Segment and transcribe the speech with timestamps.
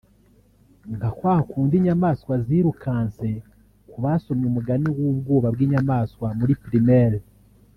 [0.95, 3.29] nka kwa kundi inyamaswa zirukanse
[3.91, 7.17] ku basomye umugani w’ubwoba bw’inyamaswa muri primaire